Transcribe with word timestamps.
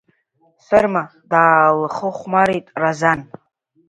Сырма 0.65 1.03
даалхыхәмарит 1.31 2.65
Разан. 2.81 3.19